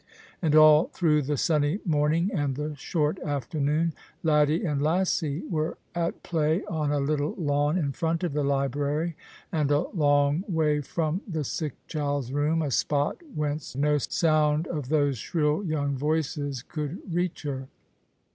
And 0.41 0.55
all 0.55 0.85
through 0.93 1.21
the 1.21 1.37
sunny 1.37 1.79
morning 1.85 2.31
and 2.33 2.55
the 2.55 2.75
short 2.75 3.19
afternoon 3.19 3.93
Laddie 4.23 4.65
and 4.65 4.81
Lassie 4.81 5.43
were 5.47 5.77
at: 5.93 6.23
play 6.23 6.63
on 6.65 6.91
a 6.91 6.99
little 6.99 7.35
lawn 7.37 7.77
in 7.77 7.91
front 7.91 8.23
of 8.23 8.33
the 8.33 8.43
library, 8.43 9.15
and 9.51 9.69
a 9.69 9.83
Lmg 9.83 10.49
way 10.49 10.81
from 10.81 11.21
the 11.27 11.43
sick 11.43 11.75
child's 11.85 12.33
room, 12.33 12.63
a 12.63 12.71
spot 12.71 13.17
whence 13.35 13.75
no 13.75 13.99
sound 13.99 14.65
of 14.65 14.89
those 14.89 15.19
shrill 15.19 15.61
212 15.61 15.65
The 15.65 15.75
Christmas 15.77 15.85
Hirelings. 15.85 15.91
young 15.91 15.97
voices 15.97 16.63
could 16.63 17.13
reach 17.13 17.43
her. 17.43 17.67